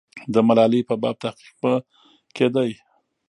[0.33, 1.71] د ملالۍ په باب تحقیق به
[2.35, 2.63] کېده.